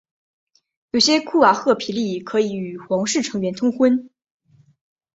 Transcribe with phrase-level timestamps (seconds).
[0.89, 4.09] 有些库瓦赫皮利可以与皇室成员通婚。